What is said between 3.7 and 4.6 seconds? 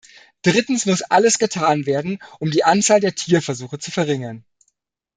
zu verringern.